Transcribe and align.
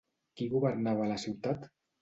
Qui 0.39 0.47
governava 0.53 1.07
la 1.13 1.21
ciutat? 1.27 1.73